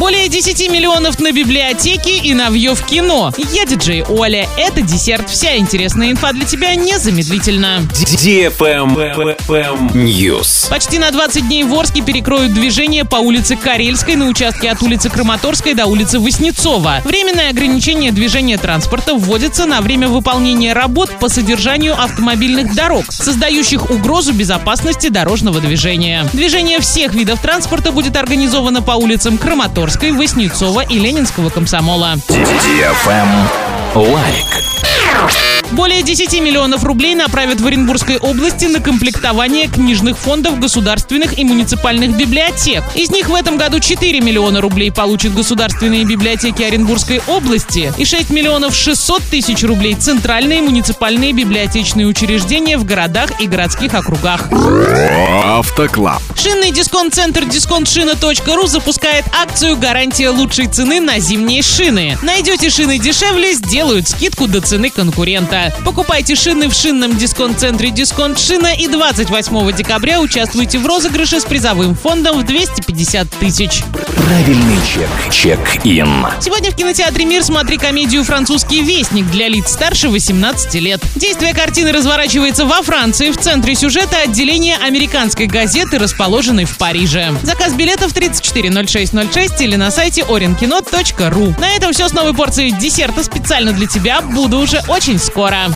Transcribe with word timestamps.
Более 0.00 0.28
10 0.28 0.70
миллионов 0.70 1.18
на 1.18 1.30
библиотеке 1.30 2.16
и 2.16 2.32
навье 2.32 2.74
в 2.74 2.82
кино. 2.86 3.34
Я 3.52 3.66
диджей 3.66 4.02
Оля. 4.02 4.48
Это 4.56 4.80
десерт. 4.80 5.28
Вся 5.28 5.58
интересная 5.58 6.10
инфа 6.10 6.32
для 6.32 6.46
тебя 6.46 6.74
незамедлительно. 6.74 7.82
News. 9.92 10.70
Почти 10.70 10.98
на 10.98 11.10
20 11.10 11.46
дней 11.46 11.64
в 11.64 11.74
Орске 11.74 12.00
перекроют 12.00 12.54
движение 12.54 13.04
по 13.04 13.16
улице 13.16 13.56
Карельской 13.56 14.16
на 14.16 14.28
участке 14.28 14.70
от 14.70 14.82
улицы 14.82 15.10
Краматорской 15.10 15.74
до 15.74 15.84
улицы 15.84 16.18
Воснецова. 16.18 17.02
Временное 17.04 17.50
ограничение 17.50 18.10
движения 18.10 18.56
транспорта 18.56 19.12
вводится 19.12 19.66
на 19.66 19.82
время 19.82 20.08
выполнения 20.08 20.72
работ 20.72 21.10
по 21.20 21.28
содержанию 21.28 21.92
автомобильных 21.92 22.74
дорог, 22.74 23.04
создающих 23.12 23.90
угрозу 23.90 24.32
безопасности 24.32 25.08
дорожного 25.08 25.60
движения. 25.60 26.26
Движение 26.32 26.80
всех 26.80 27.12
видов 27.12 27.42
транспорта 27.42 27.92
будет 27.92 28.16
организовано 28.16 28.80
по 28.80 28.92
улицам 28.92 29.36
Краматорской, 29.36 29.89
Воснецова 30.12 30.80
и 30.80 30.98
Ленинского 30.98 31.50
комсомола. 31.50 32.16
Лайк. 33.94 34.69
Более 35.72 36.02
10 36.02 36.40
миллионов 36.40 36.82
рублей 36.82 37.14
направят 37.14 37.60
в 37.60 37.66
Оренбургской 37.66 38.18
области 38.18 38.64
на 38.64 38.80
комплектование 38.80 39.68
книжных 39.68 40.18
фондов 40.18 40.58
государственных 40.58 41.38
и 41.38 41.44
муниципальных 41.44 42.16
библиотек. 42.16 42.82
Из 42.94 43.10
них 43.10 43.28
в 43.28 43.34
этом 43.34 43.56
году 43.56 43.78
4 43.78 44.20
миллиона 44.20 44.60
рублей 44.60 44.90
получат 44.90 45.32
государственные 45.32 46.04
библиотеки 46.04 46.62
Оренбургской 46.62 47.20
области 47.28 47.92
и 47.96 48.04
6 48.04 48.30
миллионов 48.30 48.74
600 48.74 49.22
тысяч 49.22 49.62
рублей 49.62 49.94
центральные 49.94 50.62
муниципальные 50.62 51.32
библиотечные 51.32 52.06
учреждения 52.06 52.76
в 52.76 52.84
городах 52.84 53.40
и 53.40 53.46
городских 53.46 53.94
округах. 53.94 54.48
Автоклаб. 55.44 56.20
Шинный 56.36 56.72
дисконт-центр 56.72 57.44
дисконтшина.ру 57.44 58.66
запускает 58.66 59.24
акцию 59.40 59.76
«Гарантия 59.76 60.30
лучшей 60.30 60.66
цены 60.66 61.00
на 61.00 61.20
зимние 61.20 61.62
шины». 61.62 62.18
Найдете 62.22 62.70
шины 62.70 62.98
дешевле, 62.98 63.52
сделают 63.54 64.08
скидку 64.08 64.48
до 64.48 64.60
цены 64.60 64.90
конкурента. 64.90 65.59
Покупайте 65.84 66.34
шины 66.34 66.68
в 66.68 66.74
шинном 66.74 67.16
дисконт-центре 67.16 67.90
«Дисконт 67.90 68.38
Шина» 68.38 68.74
и 68.74 68.88
28 68.88 69.76
декабря 69.76 70.20
участвуйте 70.20 70.78
в 70.78 70.86
розыгрыше 70.86 71.40
с 71.40 71.44
призовым 71.44 71.94
фондом 71.94 72.40
в 72.40 72.44
250 72.44 73.28
тысяч. 73.30 73.82
Правильный 74.16 74.78
чек. 74.86 75.08
Чек-ин. 75.32 76.26
Сегодня 76.40 76.70
в 76.70 76.76
кинотеатре 76.76 77.24
«Мир» 77.24 77.42
смотри 77.42 77.78
комедию 77.78 78.24
«Французский 78.24 78.82
вестник» 78.82 79.28
для 79.30 79.48
лиц 79.48 79.72
старше 79.72 80.08
18 80.08 80.74
лет. 80.76 81.00
Действие 81.16 81.54
картины 81.54 81.92
разворачивается 81.92 82.64
во 82.64 82.82
Франции. 82.82 83.30
В 83.30 83.36
центре 83.36 83.74
сюжета 83.74 84.18
отделение 84.24 84.76
американской 84.76 85.46
газеты, 85.46 85.98
расположенной 85.98 86.64
в 86.64 86.76
Париже. 86.78 87.34
Заказ 87.42 87.72
билетов 87.72 88.12
340606 88.12 89.60
или 89.60 89.76
на 89.76 89.90
сайте 89.90 90.22
orinkino.ru. 90.22 91.60
На 91.60 91.70
этом 91.76 91.92
все 91.92 92.08
с 92.08 92.12
новой 92.12 92.34
порцией 92.34 92.72
десерта 92.72 93.24
специально 93.24 93.72
для 93.72 93.86
тебя. 93.86 94.20
Буду 94.20 94.58
уже 94.58 94.82
очень 94.88 95.18
скоро. 95.50 95.68